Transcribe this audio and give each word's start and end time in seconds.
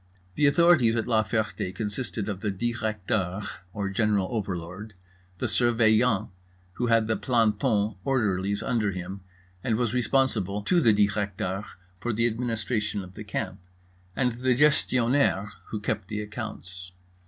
The 0.33 0.47
authorities 0.47 0.95
at 0.95 1.05
La 1.05 1.23
Ferté 1.23 1.75
consisted 1.75 2.27
of 2.27 2.39
the 2.39 2.49
Directeur, 2.49 3.39
or 3.71 3.87
general 3.91 4.29
overlord, 4.31 4.95
the 5.37 5.45
Surveillant, 5.45 6.29
who 6.73 6.87
had 6.87 7.05
the 7.05 7.15
plantons 7.15 7.97
(orderlies) 8.03 8.63
under 8.63 8.91
him 8.93 9.21
and 9.63 9.75
was 9.75 9.93
responsible 9.93 10.63
to 10.63 10.81
the 10.81 10.91
Directeur 10.91 11.63
for 11.99 12.13
the 12.13 12.25
administration 12.25 13.03
of 13.03 13.13
the 13.13 13.23
camp, 13.23 13.59
and 14.15 14.31
the 14.31 14.55
Gestionnaire 14.55 15.51
(who 15.69 15.79
kept 15.79 16.07
the 16.07 16.21
accounts). 16.23 16.93